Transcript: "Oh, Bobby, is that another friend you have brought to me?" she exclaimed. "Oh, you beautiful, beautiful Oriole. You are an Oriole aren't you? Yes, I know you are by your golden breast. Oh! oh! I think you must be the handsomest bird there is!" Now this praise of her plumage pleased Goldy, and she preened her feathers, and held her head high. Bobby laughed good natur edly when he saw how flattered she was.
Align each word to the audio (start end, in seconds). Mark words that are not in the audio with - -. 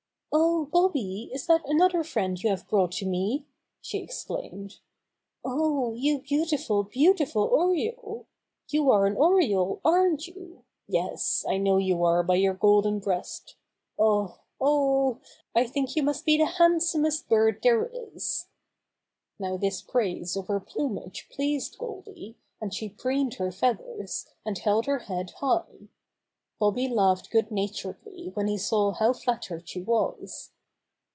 "Oh, 0.33 0.65
Bobby, 0.71 1.29
is 1.33 1.45
that 1.47 1.67
another 1.67 2.03
friend 2.05 2.41
you 2.41 2.49
have 2.51 2.69
brought 2.69 2.93
to 2.93 3.05
me?" 3.05 3.45
she 3.81 3.97
exclaimed. 3.97 4.79
"Oh, 5.43 5.93
you 5.95 6.19
beautiful, 6.19 6.83
beautiful 6.83 7.43
Oriole. 7.43 8.27
You 8.69 8.89
are 8.91 9.05
an 9.07 9.17
Oriole 9.17 9.81
aren't 9.83 10.27
you? 10.27 10.63
Yes, 10.87 11.43
I 11.49 11.57
know 11.57 11.75
you 11.75 12.03
are 12.05 12.23
by 12.23 12.35
your 12.35 12.53
golden 12.53 12.99
breast. 12.99 13.55
Oh! 13.99 14.39
oh! 14.61 15.19
I 15.53 15.65
think 15.65 15.97
you 15.97 16.03
must 16.03 16.23
be 16.25 16.37
the 16.37 16.45
handsomest 16.45 17.27
bird 17.27 17.59
there 17.61 17.87
is!" 17.87 18.45
Now 19.39 19.57
this 19.57 19.81
praise 19.81 20.37
of 20.37 20.47
her 20.47 20.61
plumage 20.61 21.27
pleased 21.29 21.77
Goldy, 21.77 22.37
and 22.61 22.73
she 22.73 22.87
preened 22.87 23.33
her 23.33 23.51
feathers, 23.51 24.27
and 24.45 24.57
held 24.57 24.85
her 24.85 24.99
head 24.99 25.31
high. 25.39 25.89
Bobby 26.59 26.87
laughed 26.87 27.31
good 27.31 27.49
natur 27.49 27.97
edly 28.05 28.35
when 28.35 28.45
he 28.45 28.55
saw 28.59 28.91
how 28.91 29.13
flattered 29.13 29.67
she 29.67 29.81
was. 29.81 30.51